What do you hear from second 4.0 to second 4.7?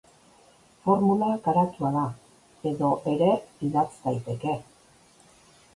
daiteke.